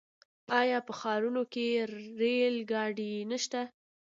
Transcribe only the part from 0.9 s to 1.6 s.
ښارونو